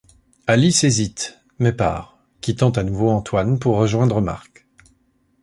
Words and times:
Alice 0.47 0.83
hésite 0.83 1.37
mais 1.59 1.73
part, 1.73 2.17
quittant 2.41 2.71
à 2.71 2.81
nouveau 2.83 3.11
Antoine 3.11 3.59
pour 3.59 3.75
rejoindre 3.77 4.19
Marc. 4.19 4.65